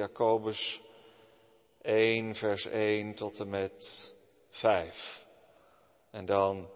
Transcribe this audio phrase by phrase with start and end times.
[0.00, 0.80] Jacobus
[1.82, 4.12] 1, vers 1 tot en met
[4.50, 5.26] 5.
[6.10, 6.70] En dan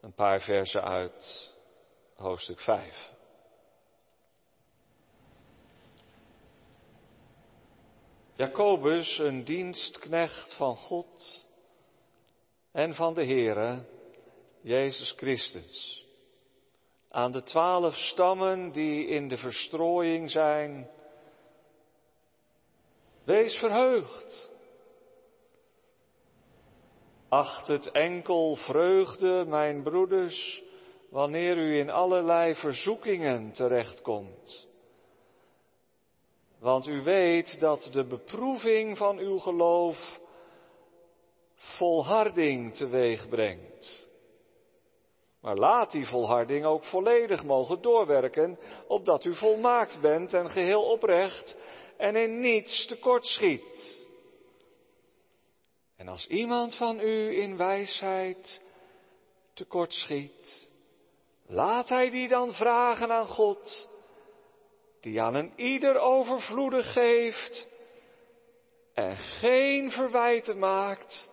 [0.00, 1.52] een paar versen uit
[2.16, 3.10] hoofdstuk 5.
[8.34, 11.46] Jacobus, een dienstknecht van God
[12.72, 13.84] en van de Heere,
[14.60, 16.06] Jezus Christus.
[17.10, 20.90] Aan de twaalf stammen die in de verstrooiing zijn,
[23.24, 24.52] wees verheugd.
[27.28, 30.62] Acht het enkel vreugde, mijn broeders,
[31.10, 34.68] wanneer u in allerlei verzoekingen terechtkomt.
[36.58, 40.20] Want u weet dat de beproeving van uw geloof
[41.54, 44.08] volharding teweeg brengt.
[45.40, 51.58] Maar laat die volharding ook volledig mogen doorwerken, opdat u volmaakt bent en geheel oprecht
[52.02, 54.06] en in niets tekortschiet.
[55.96, 58.62] En als iemand van u in wijsheid
[59.54, 60.70] tekortschiet,
[61.46, 63.88] laat hij die dan vragen aan God,
[65.00, 67.68] die aan een ieder overvloedig geeft
[68.94, 71.30] en geen verwijten maakt,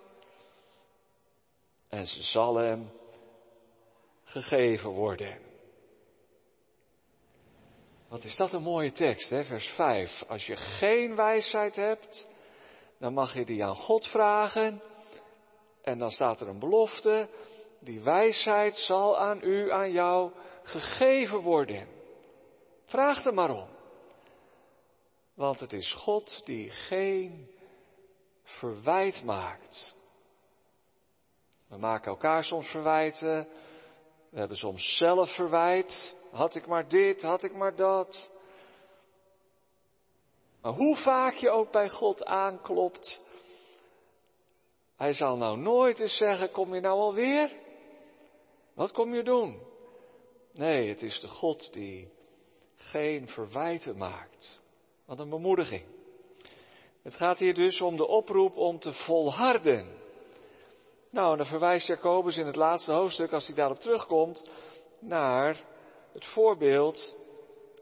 [1.87, 2.91] en ze zal hem
[4.23, 5.48] gegeven worden.
[8.09, 9.43] Wat is dat een mooie tekst, hè?
[9.43, 10.23] vers 5.
[10.27, 12.27] Als je geen wijsheid hebt,
[12.99, 14.81] dan mag je die aan God vragen.
[15.81, 17.29] En dan staat er een belofte.
[17.79, 20.31] Die wijsheid zal aan u, aan jou
[20.63, 21.87] gegeven worden.
[22.85, 23.69] Vraag er maar om.
[25.33, 27.49] Want het is God die geen
[28.43, 29.95] verwijt maakt.
[31.67, 33.47] We maken elkaar soms verwijten.
[34.29, 36.17] We hebben soms zelf verwijt.
[36.31, 38.31] Had ik maar dit, had ik maar dat.
[40.61, 43.25] Maar hoe vaak je ook bij God aanklopt,
[44.95, 47.51] hij zal nou nooit eens zeggen, kom je nou alweer?
[48.73, 49.59] Wat kom je doen?
[50.53, 52.11] Nee, het is de God die
[52.75, 54.61] geen verwijten maakt.
[55.05, 55.83] Wat een bemoediging.
[57.03, 59.97] Het gaat hier dus om de oproep om te volharden.
[61.11, 64.49] Nou, en dan verwijst Jacobus in het laatste hoofdstuk, als hij daarop terugkomt,
[64.99, 65.63] naar
[66.19, 67.15] het voorbeeld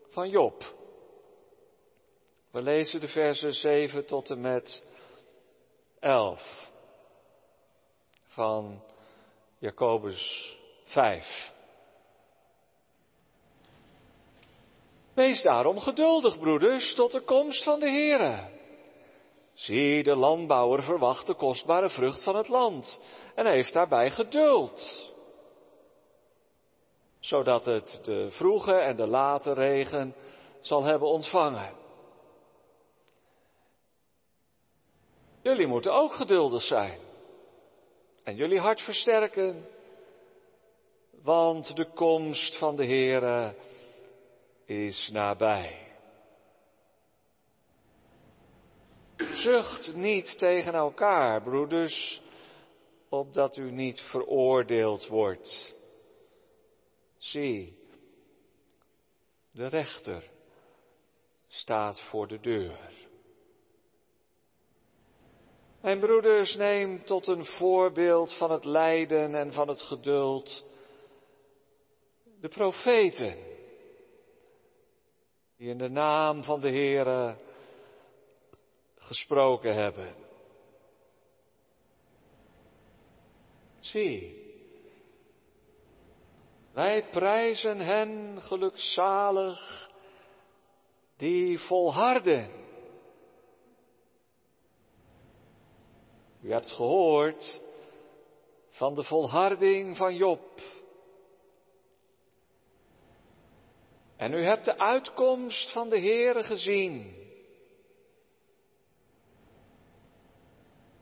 [0.10, 0.76] van Job.
[2.52, 4.86] We lezen de versen 7 tot en met
[6.00, 6.70] 11
[8.24, 8.84] van
[9.60, 11.54] Jacobus 5.
[15.14, 18.50] Wees daarom geduldig, broeders, tot de komst van de Here.
[19.54, 23.02] Zie, de landbouwer verwacht de kostbare vrucht van het land
[23.36, 25.08] en heeft daarbij geduld.
[27.28, 30.16] Zodat het de vroege en de late regen
[30.60, 31.74] zal hebben ontvangen.
[35.42, 37.00] Jullie moeten ook geduldig zijn.
[38.24, 39.66] En jullie hart versterken.
[41.24, 43.56] Want de komst van de Heere
[44.66, 45.88] is nabij.
[49.34, 52.22] Zucht niet tegen elkaar, broeders,
[53.10, 55.77] opdat u niet veroordeeld wordt.
[57.18, 57.78] Zie,
[59.52, 60.30] de rechter
[61.48, 63.06] staat voor de deur.
[65.82, 70.66] Mijn broeders, neem tot een voorbeeld van het lijden en van het geduld
[72.40, 73.38] de profeten,
[75.58, 77.38] die in de naam van de Heere
[78.96, 80.16] gesproken hebben.
[83.80, 84.47] Zie,
[86.78, 89.90] wij prijzen hen gelukzalig
[91.16, 92.52] die volharden.
[96.42, 97.62] U hebt gehoord
[98.70, 100.62] van de volharding van Job.
[104.16, 107.16] En u hebt de uitkomst van de Heere gezien.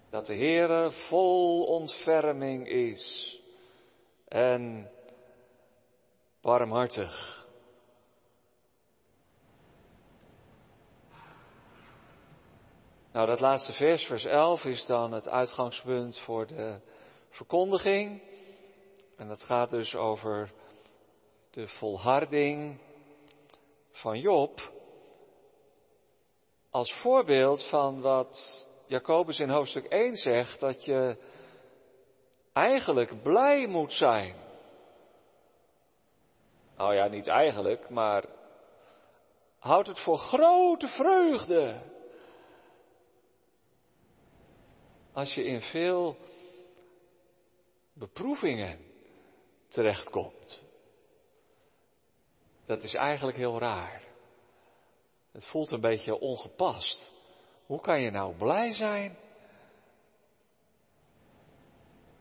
[0.10, 3.40] dat de Heere vol ontferming is
[4.28, 4.90] en
[6.46, 7.46] barmhartig.
[13.12, 16.80] Nou, dat laatste vers, vers 11, is dan het uitgangspunt voor de
[17.30, 18.22] verkondiging.
[19.18, 20.52] En dat gaat dus over
[21.52, 22.80] de volharding
[23.92, 24.72] van Job.
[26.70, 31.18] Als voorbeeld van wat Jacobus in hoofdstuk 1 zegt dat je
[32.54, 34.45] eigenlijk blij moet zijn.
[36.78, 38.26] Nou ja, niet eigenlijk, maar
[39.60, 41.82] houd het voor grote vreugde.
[45.14, 46.18] Als je in veel
[47.94, 48.80] beproevingen
[49.68, 50.64] terechtkomt.
[52.66, 54.04] Dat is eigenlijk heel raar.
[55.32, 57.12] Het voelt een beetje ongepast.
[57.66, 59.18] Hoe kan je nou blij zijn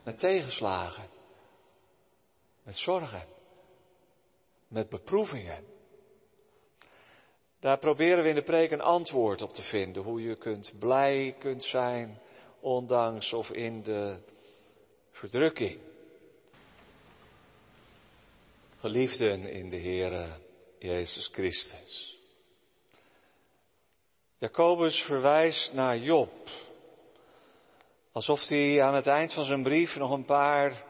[0.05, 1.09] met tegenslagen,
[2.63, 3.34] met zorgen?
[4.75, 5.65] Met beproevingen?
[7.61, 10.03] Daar proberen we in de preek een antwoord op te vinden.
[10.03, 12.19] Hoe je kunt blij kunt zijn,
[12.61, 14.19] ondanks of in de
[15.11, 15.81] verdrukking.
[18.77, 20.29] Geliefden in de Heere
[20.79, 22.19] Jezus Christus.
[24.39, 26.33] Jacobus verwijst naar Job.
[28.13, 30.85] Alsof hij aan het eind van zijn brief nog een paar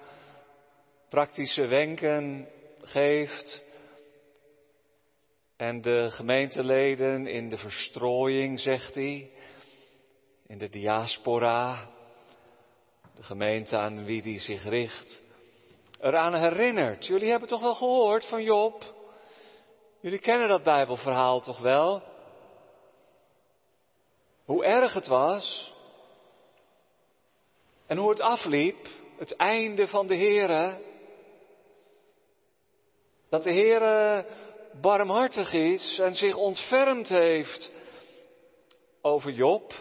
[1.08, 2.48] praktische wenken
[2.82, 3.64] geeft.
[5.56, 9.30] En de gemeenteleden in de verstrooiing, zegt hij,
[10.46, 11.88] in de diaspora,
[13.14, 15.22] de gemeente aan wie hij zich richt,
[16.00, 17.06] eraan herinnert.
[17.06, 18.94] Jullie hebben toch wel gehoord van Job?
[20.00, 22.02] Jullie kennen dat Bijbelverhaal toch wel?
[24.44, 25.74] Hoe erg het was
[27.86, 30.80] en hoe het afliep, het einde van de Here.
[33.28, 34.26] Dat de Here
[34.80, 37.72] barmhartig is en zich ontfermd heeft
[39.00, 39.72] over Job.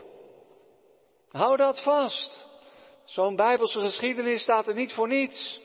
[1.29, 2.47] Hou dat vast.
[3.03, 5.61] Zo'n Bijbelse geschiedenis staat er niet voor niets.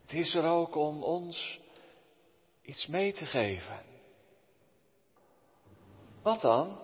[0.00, 1.60] Het is er ook om ons
[2.62, 3.82] iets mee te geven.
[6.22, 6.78] Wat dan?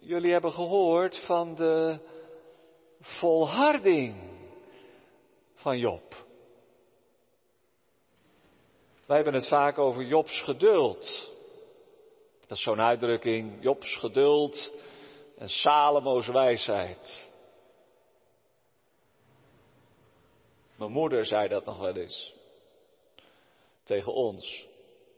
[0.00, 2.00] Jullie hebben gehoord van de
[3.00, 4.30] volharding
[5.54, 6.28] van Job.
[9.10, 11.30] Wij hebben het vaak over Jobs geduld.
[12.40, 14.72] Dat is zo'n uitdrukking, Jobs geduld
[15.36, 17.30] en Salomo's wijsheid.
[20.76, 22.34] Mijn moeder zei dat nog wel eens.
[23.82, 24.66] Tegen ons,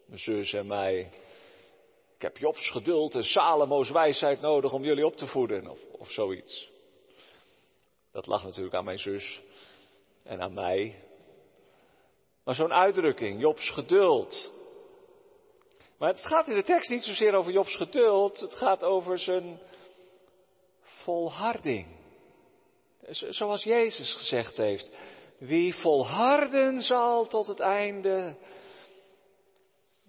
[0.07, 1.11] mijn zus en mij.
[2.15, 6.11] Ik heb Jobs geduld en Salomo's wijsheid nodig om jullie op te voeden, of, of
[6.11, 6.71] zoiets.
[8.13, 9.43] Dat lag natuurlijk aan mijn zus
[10.23, 11.11] en aan mij.
[12.45, 14.53] Maar zo'n uitdrukking, Jobs geduld.
[15.99, 19.61] Maar het gaat in de tekst niet zozeer over Jobs geduld, het gaat over zijn
[20.83, 22.01] volharding.
[23.11, 24.95] Zoals Jezus gezegd heeft,
[25.39, 28.37] wie volharden zal tot het einde,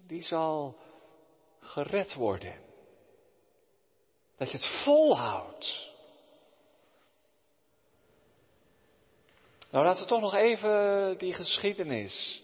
[0.06, 0.76] die zal
[1.60, 2.62] gered worden.
[4.36, 5.93] Dat je het volhoudt.
[9.74, 12.42] Nou, laten we toch nog even die geschiedenis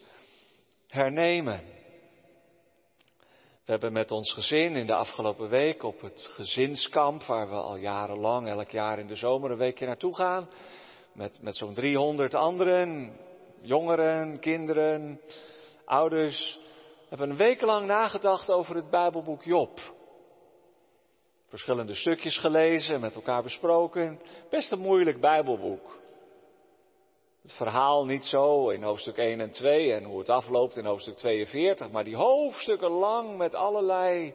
[0.87, 1.63] hernemen.
[3.65, 7.77] We hebben met ons gezin in de afgelopen week op het gezinskamp, waar we al
[7.77, 10.49] jarenlang elk jaar in de zomer een weekje naartoe gaan,
[11.13, 13.17] met, met zo'n 300 anderen,
[13.61, 15.21] jongeren, kinderen,
[15.85, 16.59] ouders,
[17.09, 19.79] hebben een week lang nagedacht over het Bijbelboek Job.
[21.47, 24.21] Verschillende stukjes gelezen, met elkaar besproken.
[24.49, 26.00] Best een moeilijk Bijbelboek.
[27.43, 31.17] Het verhaal niet zo in hoofdstuk 1 en 2 en hoe het afloopt in hoofdstuk
[31.17, 34.35] 42, maar die hoofdstukken lang met allerlei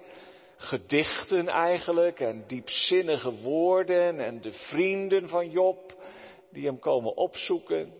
[0.56, 6.04] gedichten eigenlijk en diepzinnige woorden en de vrienden van Job
[6.52, 7.94] die hem komen opzoeken.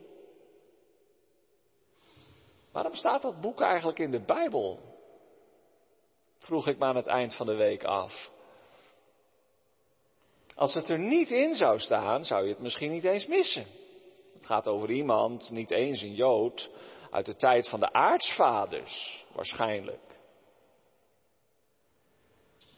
[2.72, 4.80] Waarom staat dat boek eigenlijk in de Bijbel?
[6.38, 8.32] Vroeg ik me aan het eind van de week af.
[10.56, 13.66] Als het er niet in zou staan, zou je het misschien niet eens missen.
[14.46, 16.72] Het gaat over iemand, niet eens een Jood,
[17.12, 20.20] uit de tijd van de aartsvaders, waarschijnlijk.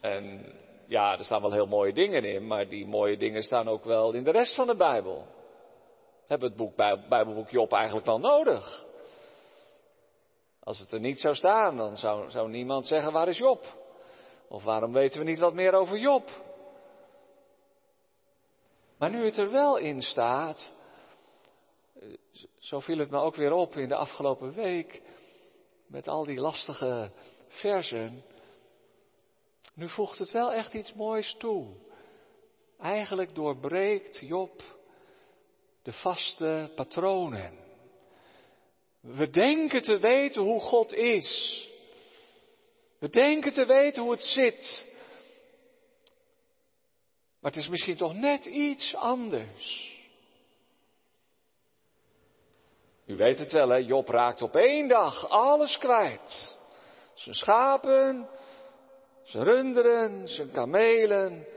[0.01, 0.53] En
[0.85, 4.13] ja, er staan wel heel mooie dingen in, maar die mooie dingen staan ook wel
[4.13, 5.27] in de rest van de Bijbel.
[6.27, 6.75] Hebben het boek,
[7.09, 8.85] Bijbelboek Job eigenlijk wel nodig?
[10.63, 13.63] Als het er niet zou staan, dan zou, zou niemand zeggen waar is Job?
[14.49, 16.29] Of waarom weten we niet wat meer over Job?
[18.97, 20.75] Maar nu het er wel in staat,
[22.67, 25.01] zo viel het me ook weer op in de afgelopen week
[25.85, 27.11] met al die lastige
[27.47, 28.23] versen.
[29.73, 31.75] Nu voegt het wel echt iets moois toe.
[32.79, 34.61] Eigenlijk doorbreekt Job
[35.83, 37.57] de vaste patronen.
[38.99, 41.61] We denken te weten hoe God is.
[42.99, 44.95] We denken te weten hoe het zit.
[47.39, 49.96] Maar het is misschien toch net iets anders.
[53.07, 53.75] U weet het wel, hè?
[53.75, 56.55] Job raakt op één dag alles kwijt.
[57.13, 58.29] Zijn schapen,
[59.23, 61.47] zijn runderen, zijn kamelen,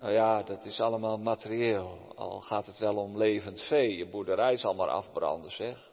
[0.00, 2.12] Nou ja, dat is allemaal materieel.
[2.14, 3.96] Al gaat het wel om levend vee.
[3.96, 5.92] Je boerderij zal maar afbranden, zeg.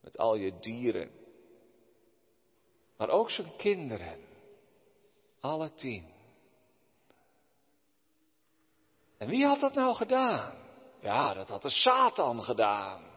[0.00, 1.10] Met al je dieren.
[2.96, 4.18] Maar ook zijn kinderen.
[5.40, 6.12] Alle tien.
[9.18, 10.59] En wie had dat nou gedaan?
[11.00, 13.10] Ja, dat had de Satan gedaan.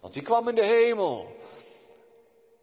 [0.00, 1.36] Want die kwam in de hemel.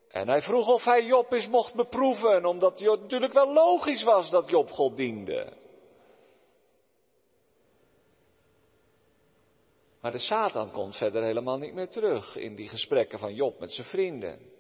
[0.08, 4.30] En hij vroeg of hij Job eens mocht beproeven, omdat het natuurlijk wel logisch was
[4.30, 5.54] dat Job God diende.
[10.02, 13.72] Maar de Satan komt verder helemaal niet meer terug in die gesprekken van Job met
[13.72, 14.54] zijn vrienden.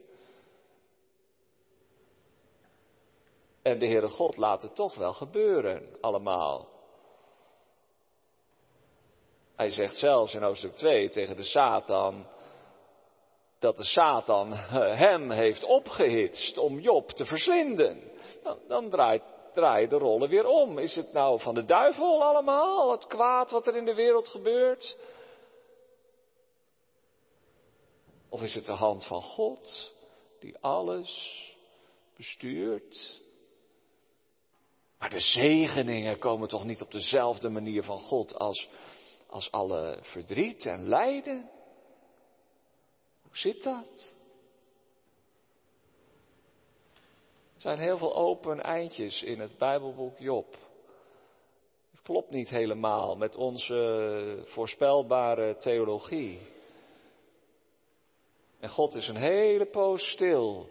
[3.61, 6.74] En de Heere God laat het toch wel gebeuren, allemaal.
[9.55, 12.25] Hij zegt zelfs in hoofdstuk 2 tegen de Satan
[13.59, 14.53] dat de Satan
[15.07, 18.11] hem heeft opgehitst om Job te verslinden.
[18.43, 20.77] Dan, dan draait, draait de rollen weer om.
[20.79, 24.97] Is het nou van de duivel allemaal, het kwaad wat er in de wereld gebeurt?
[28.29, 29.93] Of is het de hand van God
[30.39, 31.41] die alles
[32.15, 33.21] bestuurt?
[34.99, 38.69] Maar de zegeningen komen toch niet op dezelfde manier van God als,
[39.35, 41.49] als alle verdriet en lijden?
[43.21, 44.15] Hoe zit dat?
[47.55, 50.57] Er zijn heel veel open eindjes in het Bijbelboek Job.
[51.91, 56.39] Het klopt niet helemaal met onze voorspelbare theologie.
[58.59, 60.69] En God is een hele poos stil.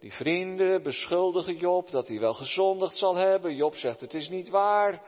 [0.00, 3.54] Die vrienden beschuldigen Job dat hij wel gezondigd zal hebben.
[3.54, 5.02] Job zegt het is niet waar.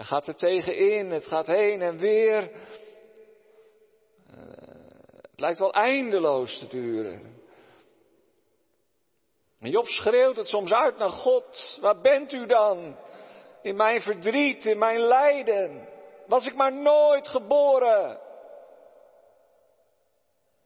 [0.00, 2.50] Hij gaat er tegenin, het gaat heen en weer.
[5.20, 7.42] Het lijkt wel eindeloos te duren.
[9.58, 11.78] En Job schreeuwt het soms uit naar God.
[11.80, 12.96] Waar bent u dan?
[13.62, 15.88] In mijn verdriet, in mijn lijden.
[16.26, 18.20] Was ik maar nooit geboren.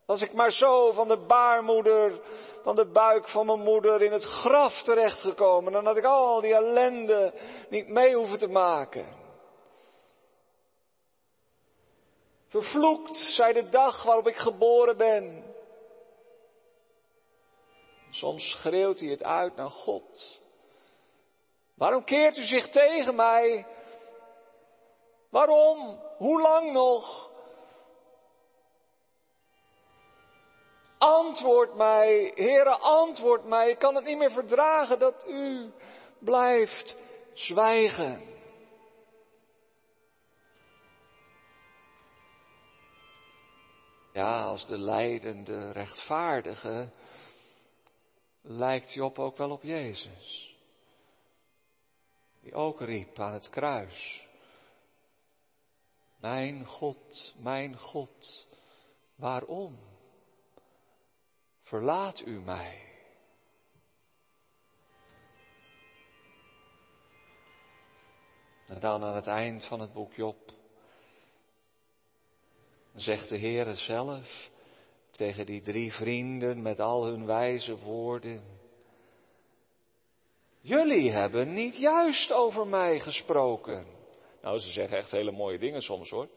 [0.07, 2.21] Was ik maar zo van de baarmoeder,
[2.62, 5.73] van de buik van mijn moeder in het graf terechtgekomen.
[5.73, 7.33] Dan had ik al die ellende
[7.69, 9.23] niet mee hoeven te maken.
[12.54, 15.54] Vervloekt zij de dag waarop ik geboren ben.
[18.11, 20.42] Soms schreeuwt hij het uit naar God.
[21.75, 23.66] Waarom keert u zich tegen mij?
[25.30, 26.00] Waarom?
[26.16, 27.30] Hoe lang nog?
[30.99, 33.70] Antwoord mij, Heere, antwoord mij.
[33.70, 35.73] Ik kan het niet meer verdragen dat u
[36.18, 36.96] blijft
[37.32, 38.34] zwijgen.
[44.14, 46.90] Ja, als de leidende rechtvaardige
[48.40, 50.56] lijkt Job ook wel op Jezus.
[52.40, 54.26] Die ook riep aan het kruis.
[56.16, 58.47] Mijn God, mijn God,
[59.14, 59.78] waarom
[61.62, 62.83] verlaat u mij?
[68.66, 70.53] En dan aan het eind van het boek Job
[72.95, 74.51] zegt de Heere zelf
[75.11, 78.43] tegen die drie vrienden met al hun wijze woorden.
[80.61, 83.87] Jullie hebben niet juist over mij gesproken.
[84.43, 86.29] Nou, ze zeggen echt hele mooie dingen soms hoor.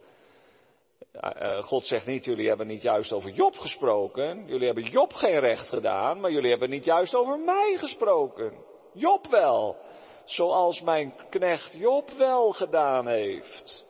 [1.12, 4.48] Eh, God zegt niet, jullie hebben niet juist over Job gesproken.
[4.48, 8.54] Jullie hebben Job geen recht gedaan, maar jullie hebben niet juist over mij gesproken.
[8.94, 9.78] Job wel.
[10.26, 13.87] Zoals mijn knecht Job wel gedaan heeft.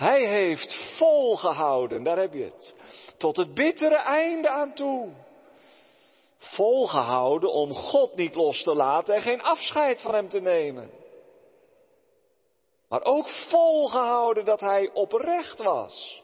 [0.00, 2.76] Hij heeft volgehouden, daar heb je het.
[3.18, 5.12] Tot het bittere einde aan toe.
[6.36, 10.90] Volgehouden om God niet los te laten en geen afscheid van hem te nemen.
[12.88, 16.22] Maar ook volgehouden dat hij oprecht was.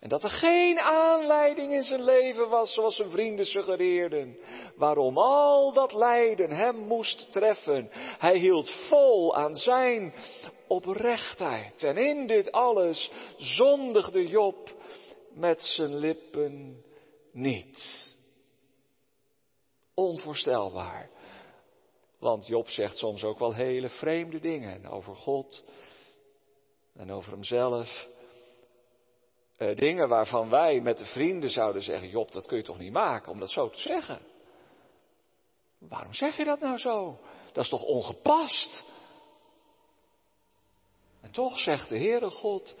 [0.00, 4.38] En dat er geen aanleiding in zijn leven was, zoals zijn vrienden suggereerden,
[4.76, 7.88] waarom al dat lijden hem moest treffen.
[8.18, 10.14] Hij hield vol aan zijn
[10.68, 11.82] oprechtheid.
[11.82, 14.74] En in dit alles zondigde Job
[15.34, 16.84] met zijn lippen
[17.32, 18.08] niet.
[19.94, 21.10] Onvoorstelbaar.
[22.18, 25.64] Want Job zegt soms ook wel hele vreemde dingen over God
[26.94, 28.08] en over hemzelf.
[29.60, 32.92] Eh, dingen waarvan wij met de vrienden zouden zeggen, Job, dat kun je toch niet
[32.92, 34.20] maken om dat zo te zeggen.
[35.78, 37.18] Waarom zeg je dat nou zo?
[37.52, 38.84] Dat is toch ongepast?
[41.20, 42.76] En toch zegt de Heere God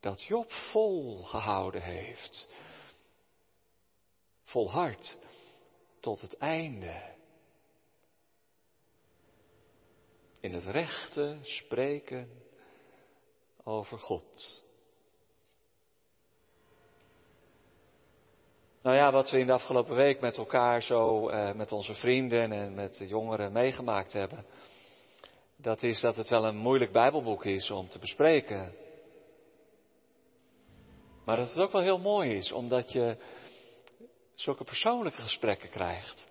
[0.00, 2.48] dat Job volgehouden heeft.
[4.44, 5.18] Volhard
[6.00, 7.14] tot het einde.
[10.40, 12.30] in het rechte spreken
[13.64, 14.64] over God.
[18.86, 22.52] Nou ja, wat we in de afgelopen week met elkaar zo, eh, met onze vrienden
[22.52, 24.46] en met de jongeren meegemaakt hebben,
[25.56, 28.74] dat is dat het wel een moeilijk Bijbelboek is om te bespreken.
[31.24, 33.16] Maar dat het ook wel heel mooi is, omdat je
[34.34, 36.28] zulke persoonlijke gesprekken krijgt.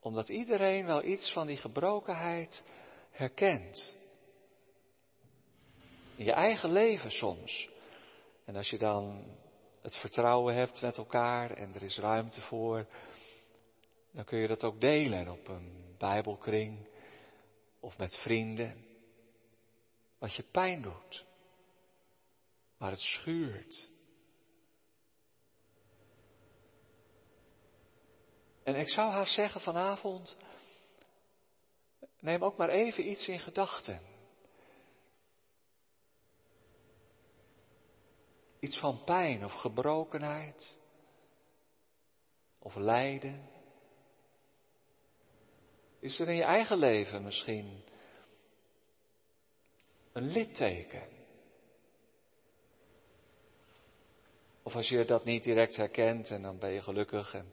[0.00, 2.64] Omdat iedereen wel iets van die gebrokenheid
[3.10, 3.96] herkent.
[6.16, 7.68] In je eigen leven soms.
[8.44, 9.24] En als je dan
[9.84, 12.86] het vertrouwen hebt met elkaar en er is ruimte voor,
[14.10, 16.88] dan kun je dat ook delen op een Bijbelkring
[17.80, 18.86] of met vrienden.
[20.18, 21.24] Wat je pijn doet,
[22.76, 23.90] waar het schuurt.
[28.62, 30.36] En ik zou haar zeggen vanavond,
[32.20, 34.13] neem ook maar even iets in gedachten.
[38.64, 40.80] Iets van pijn of gebrokenheid
[42.58, 43.48] of lijden.
[46.00, 47.82] Is er in je eigen leven misschien
[50.12, 51.02] een litteken?
[54.62, 57.52] Of als je dat niet direct herkent en dan ben je gelukkig en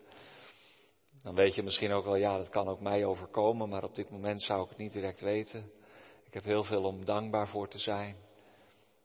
[1.22, 4.10] dan weet je misschien ook wel, ja, dat kan ook mij overkomen, maar op dit
[4.10, 5.72] moment zou ik het niet direct weten.
[6.26, 8.16] Ik heb heel veel om dankbaar voor te zijn.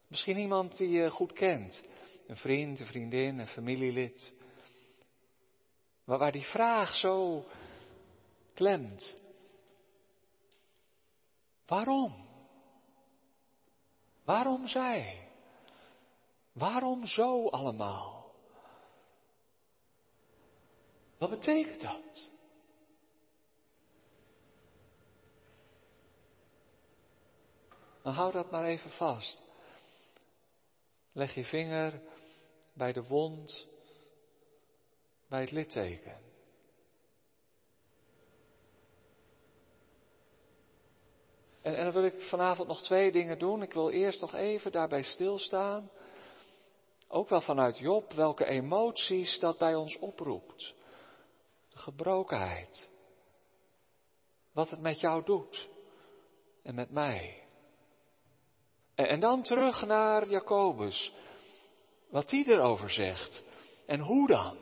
[0.09, 1.85] Misschien iemand die je goed kent,
[2.26, 4.35] een vriend, een vriendin, een familielid.
[6.04, 7.45] Waar die vraag zo
[8.54, 9.21] klemt.
[11.66, 12.26] Waarom?
[14.25, 15.28] Waarom zij?
[16.52, 18.35] Waarom zo allemaal?
[21.18, 22.30] Wat betekent dat?
[28.02, 29.43] Dan hou dat maar even vast.
[31.12, 32.00] Leg je vinger
[32.76, 33.67] bij de wond,
[35.28, 36.25] bij het litteken.
[41.62, 43.62] En, en dan wil ik vanavond nog twee dingen doen.
[43.62, 45.91] Ik wil eerst nog even daarbij stilstaan.
[47.08, 50.75] Ook wel vanuit Job, welke emoties dat bij ons oproept.
[51.69, 52.91] De gebrokenheid.
[54.52, 55.69] Wat het met jou doet.
[56.62, 57.43] En met mij.
[58.95, 61.15] En, en dan terug naar Jacobus.
[62.17, 63.45] Wat die erover zegt.
[63.87, 64.59] En hoe dan?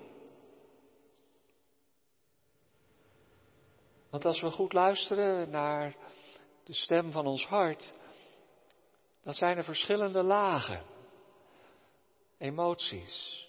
[4.10, 5.96] Want als we goed luisteren naar
[6.64, 7.94] de stem van ons hart,
[9.22, 10.84] dan zijn er verschillende lagen,
[12.38, 13.48] emoties.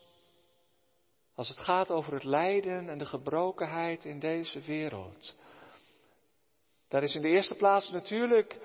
[1.35, 5.35] Als het gaat over het lijden en de gebrokenheid in deze wereld.
[6.87, 8.59] Daar is in de eerste plaats natuurlijk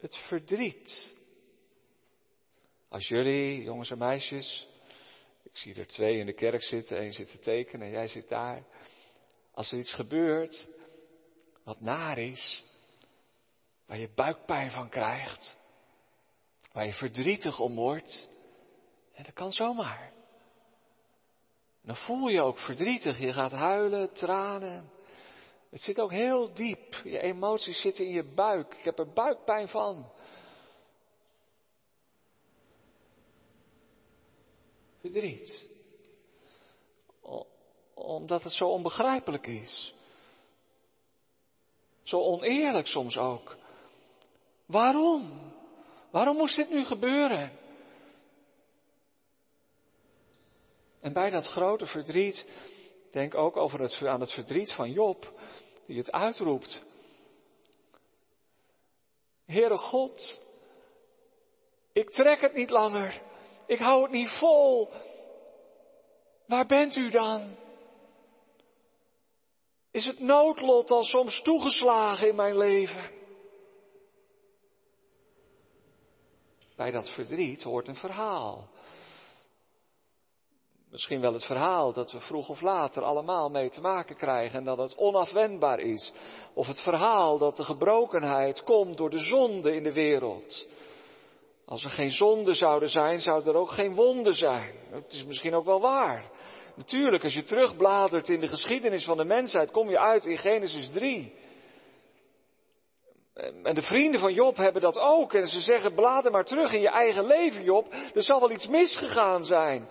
[0.00, 1.15] het verdriet.
[2.88, 4.68] Als jullie, jongens en meisjes,
[5.42, 8.28] ik zie er twee in de kerk zitten, één zit te tekenen en jij zit
[8.28, 8.62] daar.
[9.52, 10.68] Als er iets gebeurt
[11.64, 12.64] wat naar is,
[13.86, 15.56] waar je buikpijn van krijgt,
[16.72, 18.28] waar je verdrietig om wordt,
[19.12, 20.12] en dat kan zomaar.
[21.82, 24.90] dan voel je ook verdrietig, je gaat huilen, tranen.
[25.70, 29.68] Het zit ook heel diep, je emoties zitten in je buik, ik heb er buikpijn
[29.68, 30.12] van.
[35.10, 35.68] Verdriet.
[37.94, 39.94] Omdat het zo onbegrijpelijk is.
[42.02, 43.56] Zo oneerlijk soms ook.
[44.66, 45.52] Waarom?
[46.10, 47.52] Waarom moest dit nu gebeuren?
[51.00, 52.48] En bij dat grote verdriet,
[53.10, 55.40] denk ook over het, aan het verdriet van Job,
[55.86, 56.84] die het uitroept.
[59.44, 60.42] Heere God,
[61.92, 63.22] ik trek het niet langer.
[63.66, 64.90] Ik hou het niet vol.
[66.46, 67.56] Waar bent u dan?
[69.90, 73.10] Is het noodlot al soms toegeslagen in mijn leven?
[76.76, 78.68] Bij dat verdriet hoort een verhaal.
[80.90, 84.64] Misschien wel het verhaal dat we vroeg of later allemaal mee te maken krijgen en
[84.64, 86.12] dat het onafwendbaar is.
[86.54, 90.66] Of het verhaal dat de gebrokenheid komt door de zonde in de wereld.
[91.66, 94.74] Als er geen zonden zouden zijn, zou er ook geen wonden zijn.
[94.90, 96.30] Het is misschien ook wel waar.
[96.76, 100.90] Natuurlijk, als je terugbladert in de geschiedenis van de mensheid, kom je uit in Genesis
[100.92, 101.34] 3.
[103.62, 105.34] En de vrienden van Job hebben dat ook.
[105.34, 107.92] En ze zeggen, blader maar terug in je eigen leven, Job.
[108.14, 109.88] Er zal wel iets misgegaan zijn.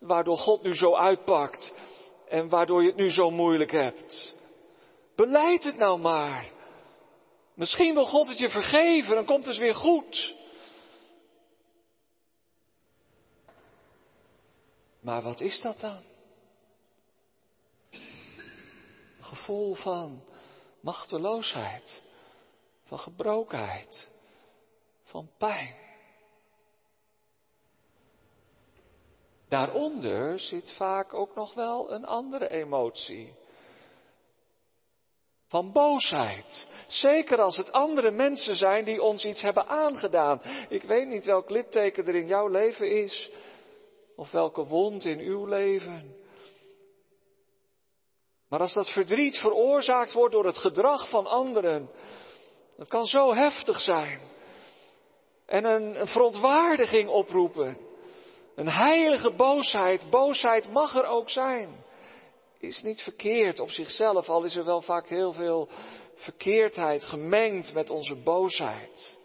[0.00, 1.74] Waardoor God nu zo uitpakt.
[2.28, 4.34] En waardoor je het nu zo moeilijk hebt.
[5.16, 6.50] Beleid het nou maar.
[7.54, 10.36] Misschien wil God het je vergeven, dan komt het weer goed.
[15.06, 16.02] Maar wat is dat dan?
[19.20, 20.22] Gevoel van
[20.80, 22.02] machteloosheid,
[22.84, 24.10] van gebrokenheid,
[25.02, 25.76] van pijn.
[29.48, 33.34] Daaronder zit vaak ook nog wel een andere emotie.
[35.46, 36.68] Van boosheid.
[36.86, 40.40] Zeker als het andere mensen zijn die ons iets hebben aangedaan.
[40.68, 43.30] Ik weet niet welk litteken er in jouw leven is.
[44.16, 46.16] Of welke wond in uw leven.
[48.48, 51.90] Maar als dat verdriet veroorzaakt wordt door het gedrag van anderen.
[52.76, 54.20] Dat kan zo heftig zijn.
[55.46, 57.78] En een, een verontwaardiging oproepen.
[58.54, 60.10] Een heilige boosheid.
[60.10, 61.84] Boosheid mag er ook zijn
[62.66, 65.68] is niet verkeerd op zichzelf, al is er wel vaak heel veel
[66.14, 69.18] verkeerdheid gemengd met onze boosheid.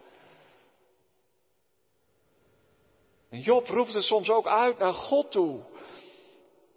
[3.32, 5.60] En Job roept het soms ook uit naar God toe.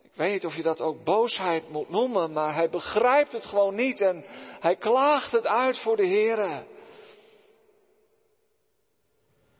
[0.02, 3.74] Ik weet niet of je dat ook boosheid moet noemen, maar hij begrijpt het gewoon
[3.74, 4.24] niet en
[4.60, 6.64] hij klaagt het uit voor de Heer.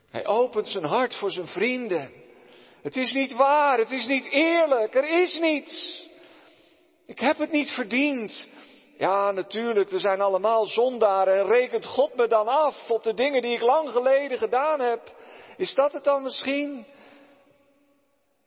[0.09, 2.11] Hij opent zijn hart voor zijn vrienden.
[2.81, 6.07] Het is niet waar, het is niet eerlijk, er is niets.
[7.05, 8.47] Ik heb het niet verdiend.
[8.97, 13.41] Ja, natuurlijk, we zijn allemaal zondaren en rekent God me dan af op de dingen
[13.41, 15.13] die ik lang geleden gedaan heb.
[15.57, 16.85] Is dat het dan misschien?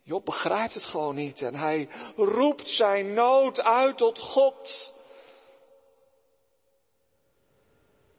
[0.03, 4.93] Job begrijpt het gewoon niet en hij roept zijn nood uit tot God.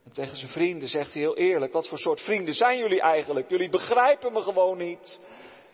[0.05, 3.49] En tegen zijn vrienden zegt hij heel eerlijk, wat voor soort vrienden zijn jullie eigenlijk?
[3.49, 5.21] Jullie begrijpen me gewoon niet.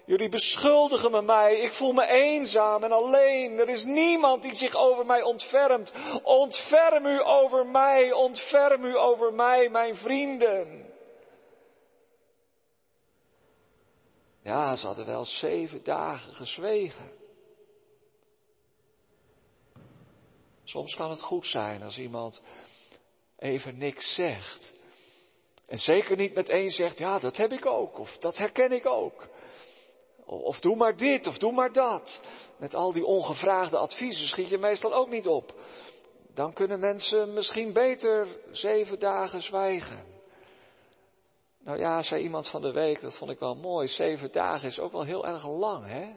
[0.06, 1.60] Jullie beschuldigen me mij.
[1.60, 3.60] Ik voel me eenzaam en alleen.
[3.60, 5.93] Er is niemand die zich over mij ontfermt.
[6.23, 8.12] Ontferm u over mij.
[8.12, 10.93] Ontferm u over mij, mijn vrienden.
[14.45, 17.12] Ja, ze hadden wel zeven dagen gezwegen.
[20.63, 22.41] Soms kan het goed zijn als iemand
[23.38, 24.75] even niks zegt.
[25.67, 29.27] En zeker niet meteen zegt, ja, dat heb ik ook, of dat herken ik ook.
[30.25, 32.21] Of doe maar dit, of doe maar dat.
[32.58, 35.53] Met al die ongevraagde adviezen schiet je meestal ook niet op.
[36.34, 40.14] Dan kunnen mensen misschien beter zeven dagen zwijgen.
[41.65, 43.88] Nou ja, zei iemand van de week, dat vond ik wel mooi.
[43.88, 46.13] Zeven dagen is ook wel heel erg lang, hè?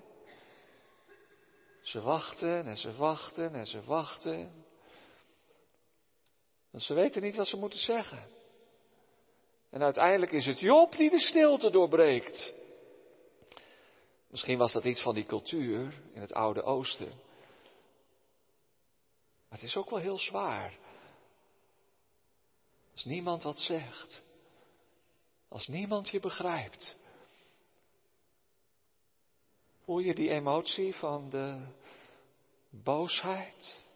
[1.82, 4.64] Ze wachten en ze wachten en ze wachten.
[6.70, 8.28] Want ze weten niet wat ze moeten zeggen.
[9.70, 12.54] En uiteindelijk is het Job die de stilte doorbreekt.
[14.26, 17.12] Misschien was dat iets van die cultuur in het Oude Oosten.
[19.48, 20.78] Maar het is ook wel heel zwaar.
[22.92, 24.26] Als niemand wat zegt.
[25.48, 26.96] Als niemand je begrijpt.
[29.84, 31.66] Voel je die emotie van de
[32.70, 33.86] boosheid?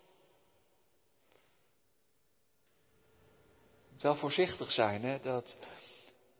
[3.98, 5.58] Wel voorzichtig zijn, hè, dat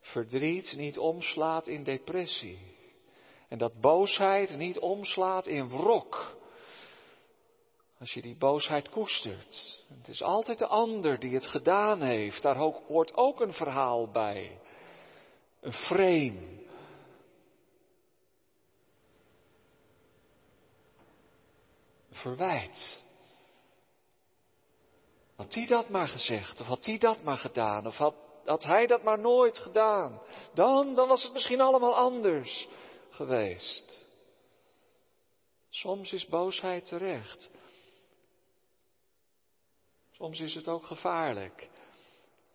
[0.01, 2.59] verdriet niet omslaat in depressie.
[3.49, 6.37] En dat boosheid niet omslaat in wrok.
[7.99, 9.85] Als je die boosheid koestert.
[9.99, 12.43] Het is altijd de ander die het gedaan heeft.
[12.43, 14.61] Daar hoort ook een verhaal bij.
[15.63, 16.61] Een frame.
[22.09, 23.03] Een verwijt.
[25.37, 28.87] Had hij dat maar gezegd, of had hij dat maar gedaan, of had, had hij
[28.87, 30.21] dat maar nooit gedaan,
[30.55, 32.69] dan, dan was het misschien allemaal anders
[33.11, 34.07] geweest.
[35.69, 37.51] Soms is boosheid terecht.
[40.11, 41.69] Soms is het ook gevaarlijk.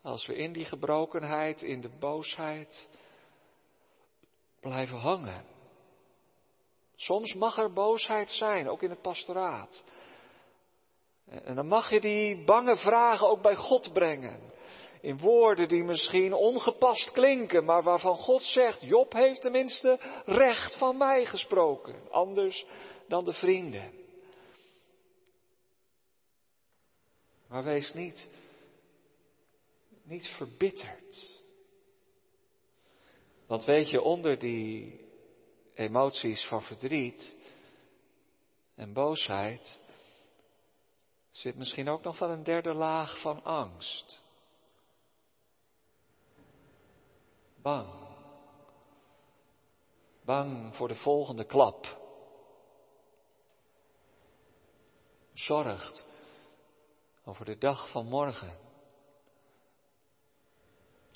[0.07, 2.89] Als we in die gebrokenheid, in de boosheid
[4.59, 5.45] blijven hangen.
[6.95, 9.83] Soms mag er boosheid zijn, ook in het pastoraat.
[11.25, 14.39] En dan mag je die bange vragen ook bij God brengen
[15.01, 20.97] in woorden die misschien ongepast klinken, maar waarvan God zegt, Job heeft tenminste recht van
[20.97, 22.65] mij gesproken, anders
[23.07, 23.91] dan de vrienden.
[27.47, 28.29] Maar wees niet,
[30.07, 31.41] niet verbitterd.
[33.47, 35.05] Want weet je, onder die
[35.73, 37.37] emoties van verdriet
[38.75, 39.81] en boosheid
[41.29, 44.23] zit misschien ook nog wel een derde laag van angst.
[47.61, 48.05] Bang.
[50.25, 52.05] Bang voor de volgende klap.
[55.33, 56.07] Zorgt
[57.25, 58.66] over de dag van morgen.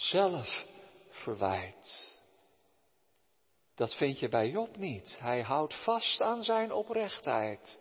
[0.02, 2.20] Zelfverwijt.
[3.76, 5.18] Dat vind je bij Job niet.
[5.20, 7.80] Hij houdt vast aan zijn oprechtheid.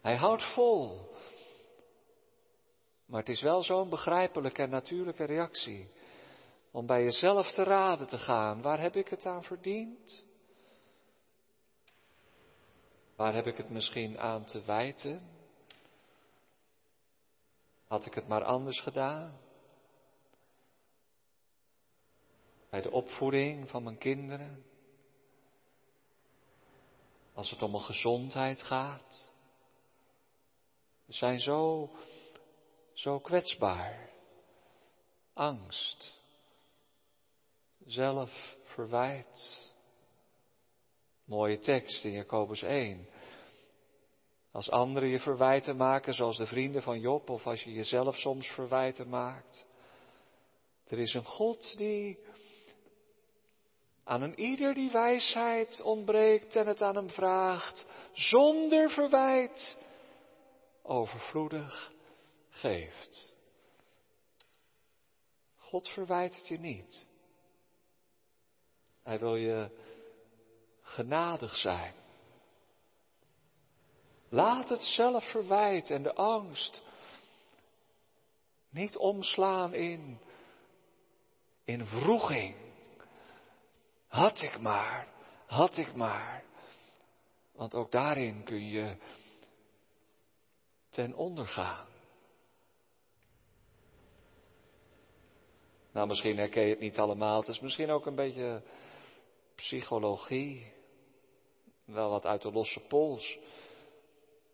[0.00, 1.14] Hij houdt vol.
[3.06, 5.90] Maar het is wel zo'n begrijpelijke en natuurlijke reactie.
[6.70, 8.62] Om bij jezelf te raden te gaan.
[8.62, 10.24] Waar heb ik het aan verdiend?
[13.16, 15.35] Waar heb ik het misschien aan te wijten?
[17.86, 19.40] Had ik het maar anders gedaan?
[22.70, 24.64] Bij de opvoeding van mijn kinderen?
[27.34, 29.30] Als het om mijn gezondheid gaat?
[31.04, 31.90] We zijn zo,
[32.92, 34.10] zo kwetsbaar.
[35.32, 36.20] Angst.
[37.84, 39.70] Zelfverwijt.
[41.24, 43.08] Mooie tekst in Jacobus 1.
[44.56, 48.48] Als anderen je verwijten maken, zoals de vrienden van Job, of als je jezelf soms
[48.48, 49.66] verwijten maakt.
[50.86, 52.18] Er is een God die
[54.04, 59.78] aan een ieder die wijsheid ontbreekt en het aan hem vraagt, zonder verwijt,
[60.82, 61.92] overvloedig
[62.48, 63.34] geeft.
[65.56, 67.06] God verwijt het je niet.
[69.02, 69.70] Hij wil je
[70.80, 72.05] genadig zijn.
[74.28, 76.84] Laat het zelfverwijt en de angst
[78.70, 80.18] niet omslaan in,
[81.64, 82.56] in vroeging.
[84.06, 85.08] Had ik maar,
[85.46, 86.44] had ik maar.
[87.52, 88.96] Want ook daarin kun je
[90.88, 91.86] ten onder gaan.
[95.92, 97.38] Nou, misschien herken je het niet allemaal.
[97.38, 98.62] Het is misschien ook een beetje
[99.54, 100.72] psychologie.
[101.84, 103.38] Wel wat uit de losse pols.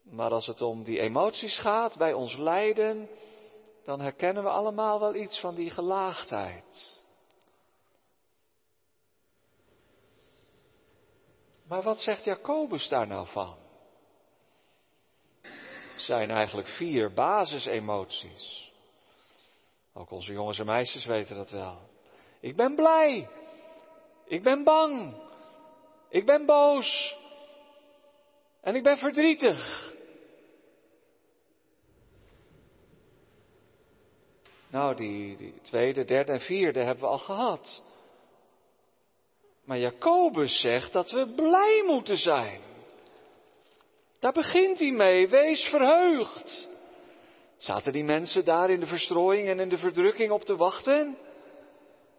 [0.03, 3.09] Maar als het om die emoties gaat bij ons lijden,
[3.85, 7.01] dan herkennen we allemaal wel iets van die gelaagdheid.
[11.69, 13.57] Maar wat zegt Jacobus daar nou van?
[15.93, 18.73] Het zijn eigenlijk vier basisemoties.
[19.95, 21.79] Ook onze jongens en meisjes weten dat wel.
[22.41, 23.29] Ik ben blij.
[24.25, 25.17] Ik ben bang.
[26.09, 27.17] Ik ben boos.
[28.63, 29.91] En ik ben verdrietig.
[34.71, 37.83] Nou, die, tweede, derde en vierde hebben we al gehad.
[39.65, 42.61] Maar Jacobus zegt dat we blij moeten zijn.
[44.19, 45.29] Daar begint hij mee.
[45.29, 46.69] Wees verheugd.
[47.57, 51.19] Zaten die mensen daar in de verstrooiing en in de verdrukking op te wachten?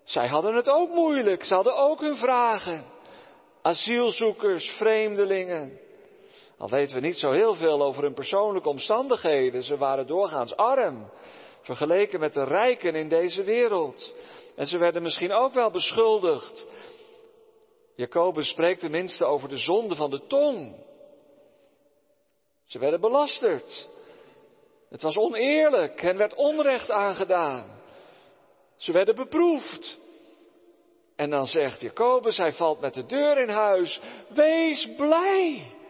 [0.03, 1.43] Zij hadden het ook moeilijk.
[1.43, 2.85] Ze hadden ook hun vragen.
[3.61, 5.79] Asielzoekers, vreemdelingen.
[6.63, 9.63] Al weten we niet zo heel veel over hun persoonlijke omstandigheden.
[9.63, 11.11] Ze waren doorgaans arm,
[11.61, 14.15] vergeleken met de rijken in deze wereld.
[14.55, 16.67] En ze werden misschien ook wel beschuldigd.
[17.95, 20.75] Jacobus spreekt tenminste over de zonde van de tong.
[22.65, 23.89] Ze werden belasterd.
[24.89, 27.81] Het was oneerlijk, hen werd onrecht aangedaan.
[28.75, 29.99] Ze werden beproefd.
[31.15, 34.01] En dan zegt Jacobus, hij valt met de deur in huis.
[34.29, 35.81] Wees blij.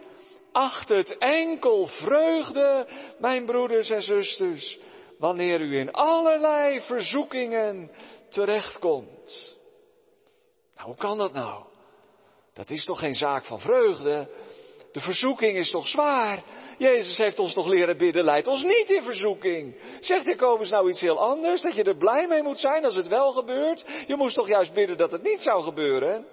[0.53, 2.87] Acht het enkel vreugde,
[3.19, 4.79] mijn broeders en zusters,
[5.17, 7.91] wanneer u in allerlei verzoekingen
[8.29, 9.57] terechtkomt.
[10.75, 11.63] Nou, hoe kan dat nou?
[12.53, 14.29] Dat is toch geen zaak van vreugde?
[14.91, 16.43] De verzoeking is toch zwaar?
[16.77, 19.75] Jezus heeft ons toch leren bidden, leidt ons niet in verzoeking.
[19.99, 23.07] Zegt Jacobus nou iets heel anders, dat je er blij mee moet zijn als het
[23.07, 24.03] wel gebeurt?
[24.07, 26.25] Je moest toch juist bidden dat het niet zou gebeuren?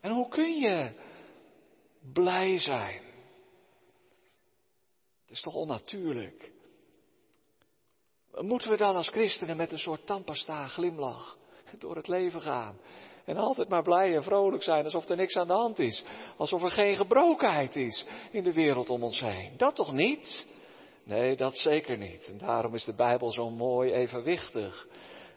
[0.00, 0.92] En hoe kun je
[2.12, 3.00] blij zijn?
[5.22, 6.52] Het is toch onnatuurlijk?
[8.34, 11.38] Moeten we dan als christenen met een soort tandpasta glimlach
[11.78, 12.78] door het leven gaan?
[13.24, 16.04] En altijd maar blij en vrolijk zijn, alsof er niks aan de hand is.
[16.36, 19.52] Alsof er geen gebrokenheid is in de wereld om ons heen.
[19.56, 20.46] Dat toch niet?
[21.04, 22.26] Nee, dat zeker niet.
[22.26, 24.86] En daarom is de Bijbel zo mooi evenwichtig.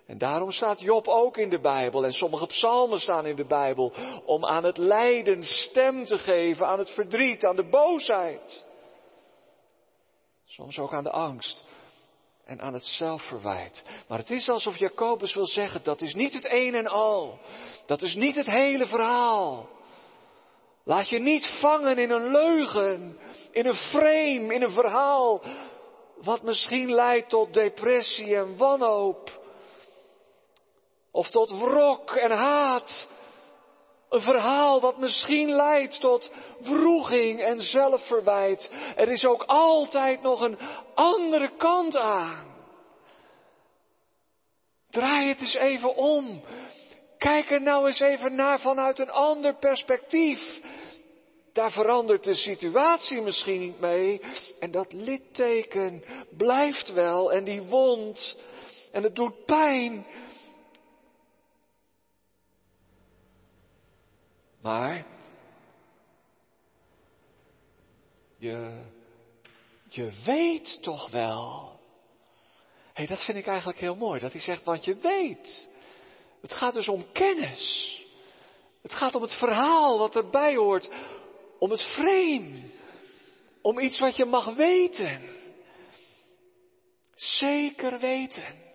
[0.07, 3.93] En daarom staat Job ook in de Bijbel en sommige psalmen staan in de Bijbel
[4.25, 8.65] om aan het lijden stem te geven, aan het verdriet, aan de boosheid.
[10.45, 11.65] Soms ook aan de angst
[12.45, 13.85] en aan het zelfverwijt.
[14.07, 17.39] Maar het is alsof Jacobus wil zeggen, dat is niet het een en al.
[17.85, 19.69] Dat is niet het hele verhaal.
[20.83, 23.17] Laat je niet vangen in een leugen,
[23.51, 25.41] in een frame, in een verhaal,
[26.21, 29.45] wat misschien leidt tot depressie en wanhoop.
[31.11, 33.07] Of tot wrok en haat.
[34.09, 38.71] Een verhaal dat misschien leidt tot wroeging en zelfverwijt.
[38.95, 40.57] Er is ook altijd nog een
[40.95, 42.55] andere kant aan.
[44.89, 46.41] Draai het eens even om.
[47.17, 50.59] Kijk er nou eens even naar vanuit een ander perspectief.
[51.53, 54.21] Daar verandert de situatie misschien niet mee.
[54.59, 56.03] En dat litteken
[56.37, 57.31] blijft wel.
[57.31, 58.37] En die wond.
[58.91, 60.05] En het doet pijn.
[64.61, 65.05] Maar
[68.37, 68.81] je,
[69.89, 71.79] je weet toch wel.
[72.93, 74.19] Hé, hey, dat vind ik eigenlijk heel mooi.
[74.19, 75.67] Dat hij zegt, want je weet.
[76.41, 77.95] Het gaat dus om kennis.
[78.81, 80.89] Het gaat om het verhaal wat erbij hoort.
[81.59, 82.61] Om het frame.
[83.61, 85.21] Om iets wat je mag weten.
[87.13, 88.65] Zeker weten.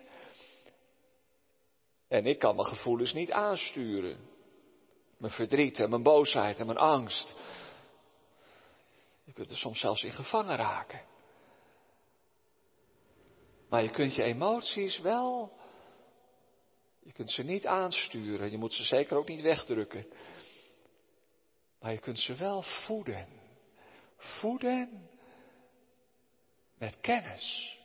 [2.07, 4.32] En ik kan mijn gevoelens niet aansturen.
[5.23, 7.35] Mijn verdriet en mijn boosheid en mijn angst.
[9.23, 11.01] Je kunt er soms zelfs in gevangen raken.
[13.69, 15.57] Maar je kunt je emoties wel.
[17.03, 18.51] Je kunt ze niet aansturen.
[18.51, 20.07] Je moet ze zeker ook niet wegdrukken.
[21.79, 23.27] Maar je kunt ze wel voeden.
[24.17, 25.09] Voeden
[26.77, 27.77] met kennis.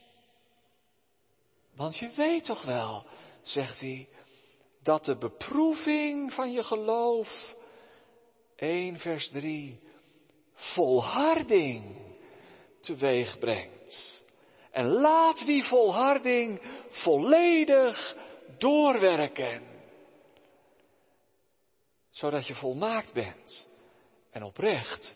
[1.75, 3.07] Want je weet toch wel,
[3.41, 4.09] zegt hij,
[4.83, 7.55] dat de beproeving van je geloof,
[8.55, 9.79] 1 vers 3,
[10.53, 11.95] volharding
[12.79, 14.23] teweeg brengt.
[14.71, 18.15] En laat die volharding volledig
[18.57, 19.67] doorwerken.
[22.09, 23.67] Zodat je volmaakt bent
[24.31, 25.15] en oprecht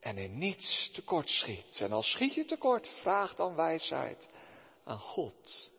[0.00, 1.80] en in niets tekort schiet.
[1.80, 4.28] En als schiet je tekort, vraag dan wijsheid
[4.84, 5.72] aan God.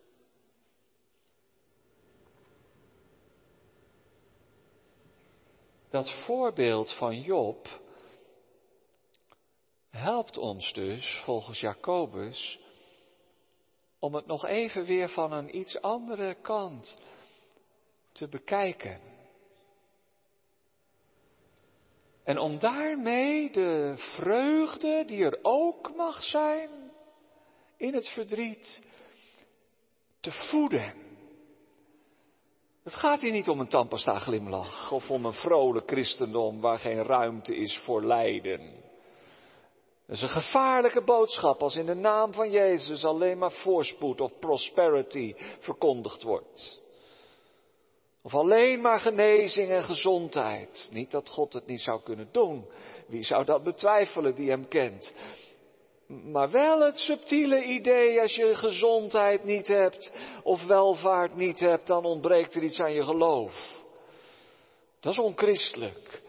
[5.88, 7.80] Dat voorbeeld van Job
[9.90, 12.60] helpt ons dus, volgens Jacobus,
[13.98, 17.00] om het nog even weer van een iets andere kant
[18.12, 19.00] te bekijken.
[22.24, 26.70] En om daarmee de vreugde die er ook mag zijn
[27.76, 28.84] in het verdriet
[30.20, 31.05] te voeden.
[32.86, 37.02] Het gaat hier niet om een tandpasta glimlach of om een vrolijk christendom waar geen
[37.02, 38.60] ruimte is voor lijden.
[40.06, 44.38] Dat is een gevaarlijke boodschap als in de naam van Jezus alleen maar voorspoed of
[44.38, 46.80] prosperity verkondigd wordt.
[48.22, 50.88] Of alleen maar genezing en gezondheid.
[50.92, 52.66] Niet dat God het niet zou kunnen doen.
[53.06, 55.14] Wie zou dat betwijfelen die hem kent?
[56.06, 62.04] Maar wel het subtiele idee, als je gezondheid niet hebt of welvaart niet hebt, dan
[62.04, 63.82] ontbreekt er iets aan je geloof.
[65.00, 66.22] Dat is onchristelijk.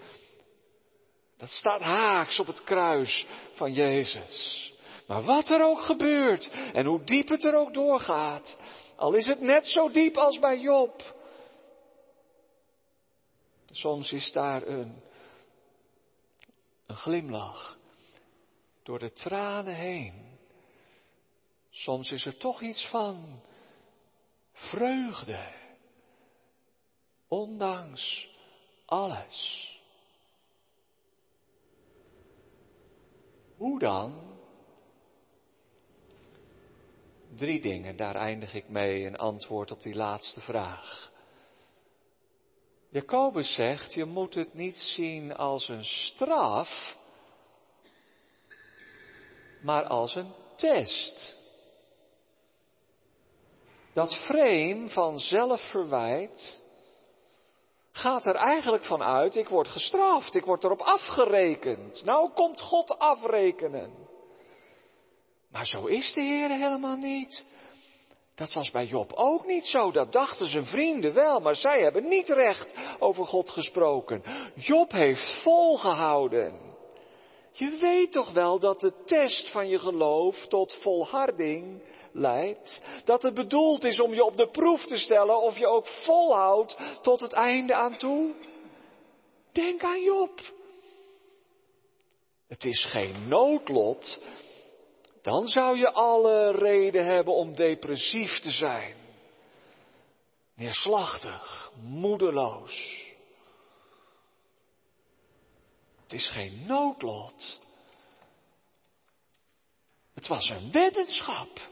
[1.38, 4.74] Dat staat haaks op het kruis van Jezus.
[5.08, 8.58] Maar wat er ook gebeurt en hoe diep het er ook doorgaat,
[8.96, 11.02] al is het net zo diep als bij Job.
[13.66, 15.04] Soms is daar een,
[16.88, 17.77] een glimlach
[18.88, 20.40] door de tranen heen.
[21.70, 23.42] Soms is er toch iets van
[24.52, 25.54] vreugde,
[27.28, 28.30] ondanks
[28.86, 29.72] alles.
[33.58, 34.38] Hoe dan?
[37.36, 41.12] Drie dingen, daar eindig ik mee, een antwoord op die laatste vraag.
[42.90, 46.98] Jacobus zegt, je moet het niet zien als een straf,
[49.68, 51.38] maar als een test.
[53.94, 56.62] Dat frame van zelfverwijt
[57.92, 62.04] gaat er eigenlijk van uit, ik word gestraft, ik word erop afgerekend.
[62.06, 63.92] Nou komt God afrekenen.
[65.52, 67.46] Maar zo is de Heer helemaal niet.
[68.36, 69.92] Dat was bij Job ook niet zo.
[69.92, 74.24] Dat dachten zijn vrienden wel, maar zij hebben niet recht over God gesproken.
[74.56, 76.67] Job heeft volgehouden.
[77.58, 81.82] Je weet toch wel dat de test van je geloof tot volharding
[82.12, 82.82] leidt.
[83.04, 86.78] Dat het bedoeld is om je op de proef te stellen of je ook volhoudt
[87.02, 88.34] tot het einde aan toe.
[89.52, 90.40] Denk aan Job.
[92.48, 94.22] Het is geen noodlot.
[95.22, 98.96] Dan zou je alle reden hebben om depressief te zijn.
[100.56, 103.07] Neerslachtig, moedeloos.
[106.08, 107.62] Het is geen noodlot.
[110.14, 111.70] Het was een weddenschap.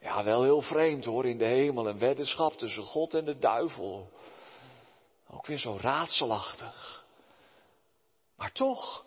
[0.00, 4.10] Ja, wel heel vreemd hoor, in de hemel een weddenschap tussen God en de duivel.
[5.30, 7.04] Ook weer zo raadselachtig.
[8.36, 9.04] Maar toch,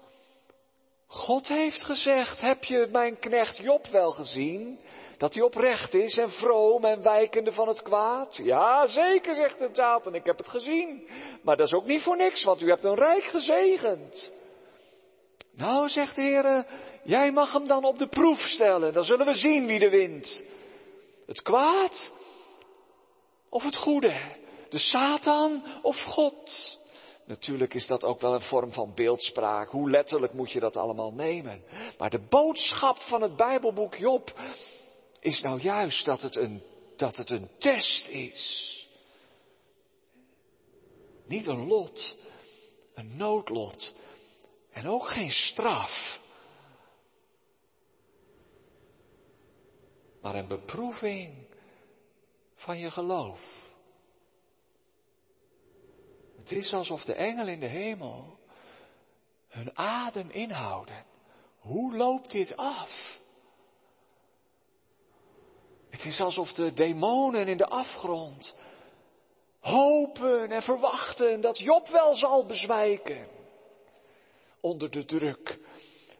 [1.07, 4.79] God heeft gezegd, heb je mijn knecht Job wel gezien?
[5.17, 8.39] Dat hij oprecht is en vroom en wijkende van het kwaad?
[8.43, 11.09] Ja, zeker, zegt de Satan, ik heb het gezien.
[11.41, 14.41] Maar dat is ook niet voor niks, want u hebt een rijk gezegend.
[15.55, 16.65] Nou, zegt de Heer,
[17.03, 18.93] jij mag hem dan op de proef stellen.
[18.93, 20.43] Dan zullen we zien wie er wint.
[21.25, 22.11] Het kwaad
[23.49, 24.21] of het goede?
[24.69, 26.77] De Satan of God?
[27.25, 29.69] Natuurlijk is dat ook wel een vorm van beeldspraak.
[29.69, 31.63] Hoe letterlijk moet je dat allemaal nemen?
[31.97, 34.39] Maar de boodschap van het Bijbelboek Job
[35.19, 36.63] is nou juist dat het een,
[36.95, 38.71] dat het een test is.
[41.27, 42.17] Niet een lot,
[42.93, 43.93] een noodlot.
[44.73, 46.19] En ook geen straf.
[50.21, 51.47] Maar een beproeving
[52.55, 53.71] van je geloof.
[56.37, 58.39] Het is alsof de engelen in de hemel
[59.47, 61.05] hun adem inhouden.
[61.59, 63.19] Hoe loopt dit af?
[65.89, 68.55] Het is alsof de demonen in de afgrond
[69.59, 73.27] hopen en verwachten dat Job wel zal bezwijken.
[74.63, 75.59] Onder de druk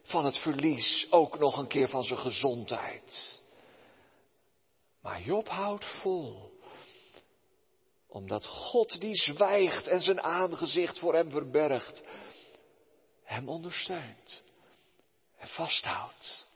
[0.02, 3.40] van het verlies, ook nog een keer van zijn gezondheid.
[5.00, 6.52] Maar Job houdt vol
[8.06, 12.04] omdat God die zwijgt en zijn aangezicht voor hem verbergt,
[13.22, 14.42] hem ondersteunt
[15.36, 16.46] en vasthoudt.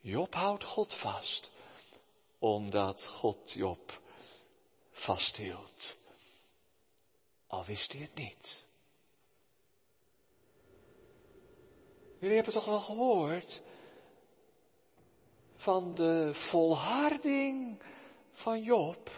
[0.00, 1.50] Job houdt God vast,
[2.38, 4.00] omdat God Job
[4.92, 5.98] vasthield.
[7.46, 8.68] Al wist hij het niet.
[12.20, 13.62] Jullie hebben toch wel gehoord
[15.54, 17.82] van de volharding
[18.32, 19.10] van Job?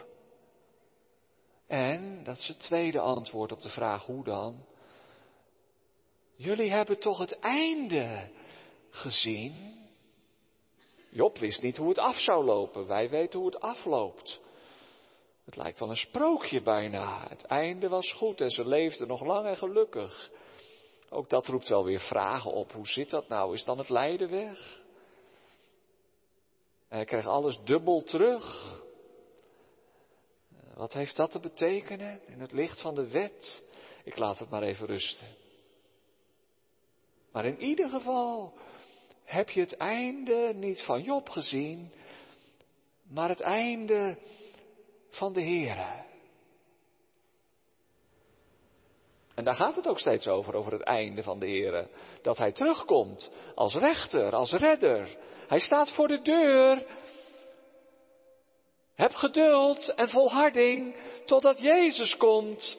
[1.66, 4.64] En, dat is het tweede antwoord op de vraag hoe dan.
[6.34, 8.30] Jullie hebben toch het einde
[8.90, 9.80] gezien?
[11.10, 12.86] Job wist niet hoe het af zou lopen.
[12.86, 14.40] Wij weten hoe het afloopt.
[15.44, 17.28] Het lijkt wel een sprookje bijna.
[17.28, 20.30] Het einde was goed en ze leefden nog lang en gelukkig.
[21.12, 22.72] Ook dat roept wel weer vragen op.
[22.72, 23.54] Hoe zit dat nou?
[23.54, 24.82] Is dan het lijden weg?
[26.88, 28.76] En hij kreeg alles dubbel terug.
[30.74, 33.62] Wat heeft dat te betekenen in het licht van de wet?
[34.04, 35.26] Ik laat het maar even rusten.
[37.32, 38.54] Maar in ieder geval
[39.24, 41.92] heb je het einde niet van Job gezien,
[43.02, 44.18] maar het einde
[45.08, 46.11] van de Here.
[49.42, 51.88] En daar gaat het ook steeds over, over het einde van de Here.
[52.22, 55.16] Dat hij terugkomt als rechter, als redder.
[55.46, 56.86] Hij staat voor de deur
[58.94, 62.78] heb geduld en volharding totdat Jezus komt.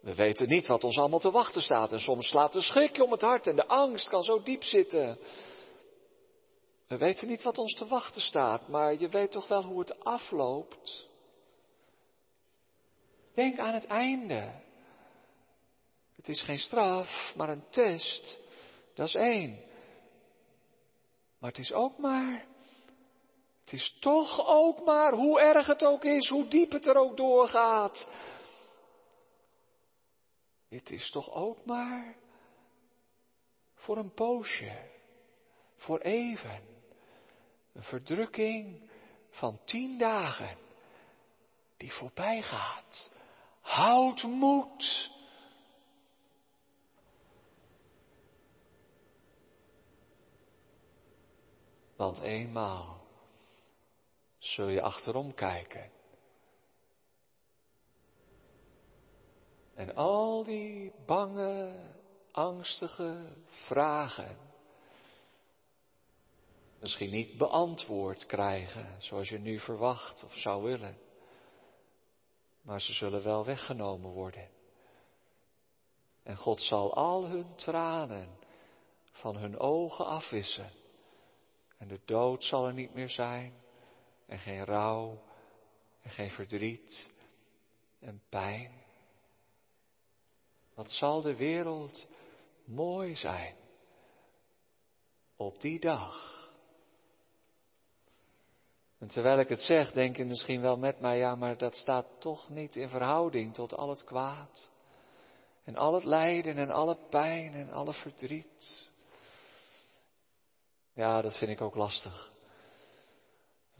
[0.00, 3.10] We weten niet wat ons allemaal te wachten staat en soms slaat de schrik om
[3.10, 5.18] het hart en de angst kan zo diep zitten.
[6.88, 10.04] We weten niet wat ons te wachten staat, maar je weet toch wel hoe het
[10.04, 11.06] afloopt.
[13.34, 14.64] Denk aan het einde.
[16.26, 18.38] Het is geen straf, maar een test.
[18.94, 19.60] Dat is één.
[21.38, 22.46] Maar het is ook maar
[23.66, 27.16] het is toch ook maar, hoe erg het ook is, hoe diep het er ook
[27.16, 28.08] doorgaat.
[30.68, 32.16] Het is toch ook maar
[33.74, 34.90] voor een poosje,
[35.76, 36.62] voor even.
[37.72, 38.90] Een verdrukking
[39.30, 40.56] van tien dagen
[41.76, 43.10] die voorbij gaat.
[43.60, 45.14] Houd moed.
[51.96, 53.00] Want eenmaal
[54.38, 55.90] zul je achterom kijken.
[59.74, 61.80] En al die bange,
[62.30, 64.46] angstige vragen
[66.80, 70.98] misschien niet beantwoord krijgen zoals je nu verwacht of zou willen.
[72.62, 74.48] Maar ze zullen wel weggenomen worden.
[76.22, 78.38] En God zal al hun tranen
[79.12, 80.70] van hun ogen afwissen.
[81.78, 83.54] En de dood zal er niet meer zijn
[84.26, 85.22] en geen rouw
[86.02, 87.12] en geen verdriet
[87.98, 88.72] en pijn.
[90.74, 92.08] Wat zal de wereld
[92.64, 93.56] mooi zijn
[95.36, 96.44] op die dag.
[98.98, 102.06] En terwijl ik het zeg, denk je misschien wel met mij, ja, maar dat staat
[102.18, 104.70] toch niet in verhouding tot al het kwaad.
[105.64, 108.88] En al het lijden en alle pijn en alle verdriet.
[110.96, 112.32] Ja, dat vind ik ook lastig.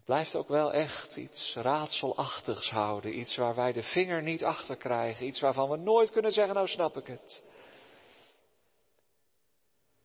[0.04, 3.18] blijft ook wel echt iets raadselachtigs houden.
[3.18, 5.26] Iets waar wij de vinger niet achter krijgen.
[5.26, 7.44] Iets waarvan we nooit kunnen zeggen, nou snap ik het.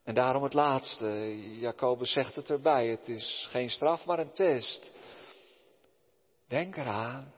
[0.03, 1.07] En daarom het laatste.
[1.59, 2.87] Jacobus zegt het erbij.
[2.87, 4.91] Het is geen straf, maar een test.
[6.47, 7.33] Denk eraan.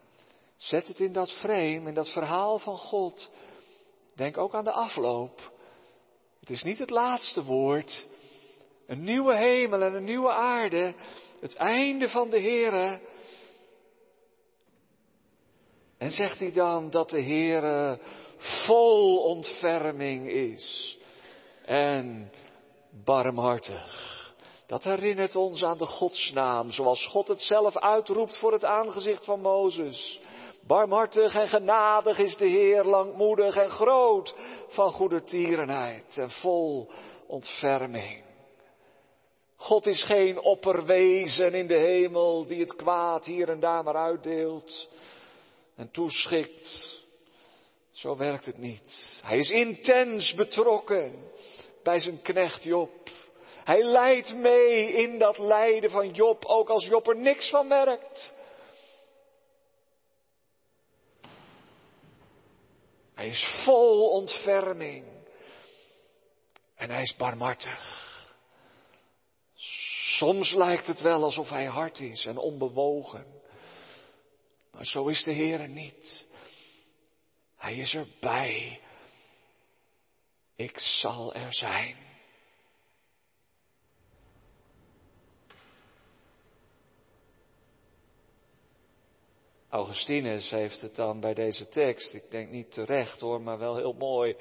[0.56, 3.32] Zet het in dat frame, in dat verhaal van God.
[4.16, 5.52] Denk ook aan de afloop.
[6.40, 8.08] Het is niet het laatste woord.
[8.88, 10.94] Een nieuwe hemel en een nieuwe aarde.
[11.40, 13.00] Het einde van de Here.
[15.98, 18.00] En zegt hij dan dat de Here
[18.38, 20.98] vol ontferming is.
[21.66, 22.32] En
[23.04, 24.12] barmhartig.
[24.68, 29.42] Dat herinnert ons aan de godsnaam, zoals God het zelf uitroept voor het aangezicht van
[29.42, 30.20] Mozes.
[30.68, 34.36] Barmhartig en genadig is de Heer, langmoedig en groot
[34.68, 36.92] van goede tierenheid en vol
[37.28, 38.33] ontferming.
[39.64, 44.90] God is geen opperwezen in de hemel die het kwaad hier en daar maar uitdeelt
[45.76, 47.02] en toeschikt.
[47.92, 49.20] Zo werkt het niet.
[49.24, 51.32] Hij is intens betrokken
[51.84, 53.10] bij zijn knecht Job.
[53.64, 58.34] Hij leidt mee in dat lijden van Job, ook als Job er niks van merkt.
[63.16, 65.06] Hij is vol ontferming.
[66.76, 68.13] En hij is barmhartig.
[70.24, 73.26] Soms lijkt het wel alsof hij hard is en onbewogen.
[74.72, 76.28] Maar zo is de Heer niet.
[77.56, 78.80] Hij is erbij.
[80.56, 81.96] Ik zal er zijn.
[89.70, 93.94] Augustinus heeft het dan bij deze tekst, ik denk niet terecht hoor, maar wel heel
[93.94, 94.36] mooi,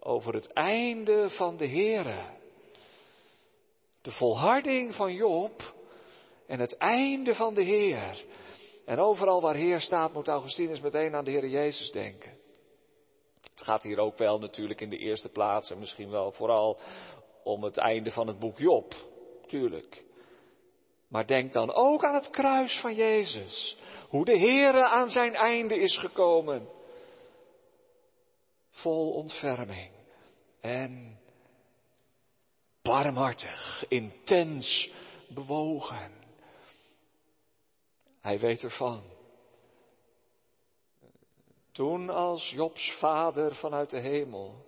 [0.00, 2.37] over het einde van de Here.
[4.02, 5.74] De volharding van Job
[6.46, 8.24] en het einde van de Heer.
[8.84, 12.38] En overal waar Heer staat moet Augustinus meteen aan de Heer Jezus denken.
[13.40, 16.78] Het gaat hier ook wel natuurlijk in de eerste plaats en misschien wel vooral
[17.44, 18.94] om het einde van het boek Job.
[19.46, 20.04] Tuurlijk.
[21.08, 23.78] Maar denk dan ook aan het kruis van Jezus.
[24.08, 26.68] Hoe de Heere aan zijn einde is gekomen.
[28.70, 29.90] Vol ontferming
[30.60, 31.17] en
[32.88, 34.92] barmhartig, intens
[35.28, 36.12] bewogen.
[38.20, 39.02] Hij weet ervan.
[41.72, 44.64] Toen als Jobs vader vanuit de hemel,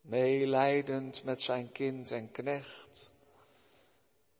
[0.00, 3.12] meelijdend met zijn kind en knecht,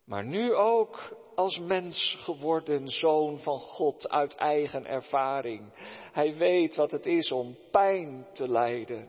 [0.05, 5.73] maar nu ook als mens geworden zoon van God uit eigen ervaring.
[6.13, 9.09] Hij weet wat het is om pijn te lijden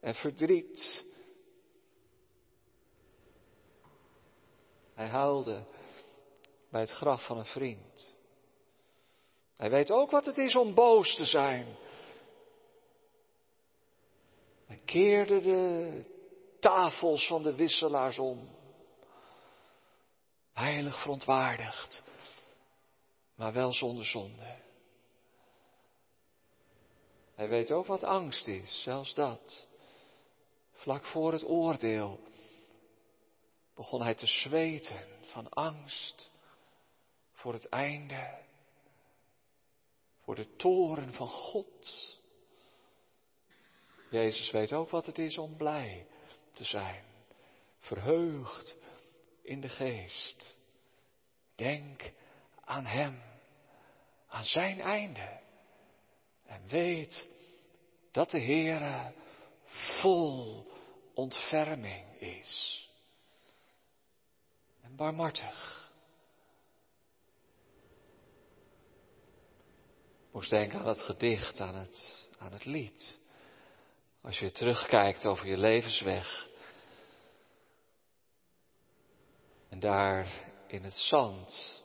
[0.00, 1.08] en verdriet.
[5.00, 5.64] Hij huilde
[6.70, 8.14] bij het graf van een vriend.
[9.56, 11.76] Hij weet ook wat het is om boos te zijn.
[14.66, 16.04] Hij keerde de
[16.58, 18.48] tafels van de wisselaars om
[20.52, 22.04] heilig verontwaardigd,
[23.36, 24.56] maar wel zonder zonde.
[27.34, 29.68] Hij weet ook wat angst is, zelfs dat.
[30.72, 32.20] Vlak voor het oordeel
[33.80, 36.30] begon hij te zweten van angst
[37.32, 38.38] voor het einde,
[40.22, 42.16] voor de toren van God.
[44.10, 46.06] Jezus weet ook wat het is om blij
[46.52, 47.04] te zijn,
[47.78, 48.78] verheugd
[49.42, 50.56] in de geest.
[51.54, 52.12] Denk
[52.64, 53.22] aan Hem,
[54.26, 55.40] aan Zijn einde.
[56.46, 57.28] En weet
[58.10, 59.12] dat de Heere
[59.62, 60.66] vol
[61.14, 62.89] ontferming is.
[64.90, 65.88] En barmhartig.
[70.32, 73.18] moest denken aan het gedicht, aan het, aan het lied.
[74.22, 76.48] Als je terugkijkt over je levensweg.
[79.68, 80.26] En daar
[80.66, 81.82] in het zand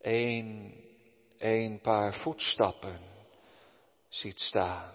[0.00, 0.74] één,
[1.38, 3.00] één paar voetstappen
[4.08, 4.94] ziet staan.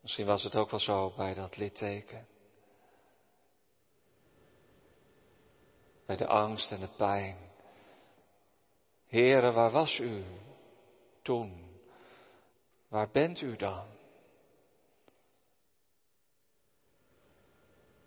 [0.00, 2.31] Misschien was het ook wel zo bij dat litteken.
[6.12, 7.36] Bij de angst en de pijn.
[9.06, 10.24] Heere, waar was u
[11.22, 11.80] toen?
[12.88, 13.86] Waar bent u dan?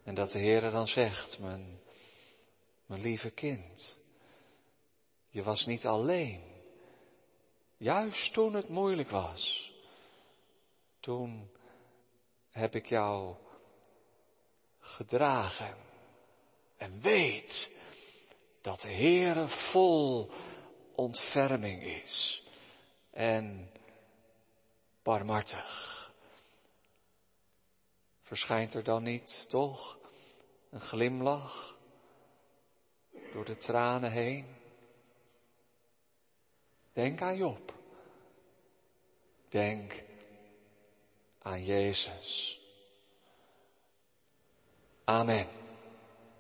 [0.03, 1.80] En dat de Heer dan zegt, mijn,
[2.86, 3.97] mijn lieve kind,
[5.30, 6.43] je was niet alleen.
[7.78, 9.72] Juist toen het moeilijk was,
[10.99, 11.51] toen
[12.49, 13.36] heb ik jou
[14.80, 15.93] gedragen
[16.78, 17.75] En weet
[18.66, 20.32] dat de Heere vol
[20.95, 22.43] ontferming is
[23.11, 23.72] en
[25.03, 26.13] barmhartig.
[28.22, 29.97] Verschijnt er dan niet toch
[30.70, 31.78] een glimlach
[33.34, 34.55] door de tranen heen?
[36.93, 37.74] Denk aan Job.
[39.49, 40.03] Denk
[41.41, 42.59] aan Jezus.
[45.03, 45.64] Amen.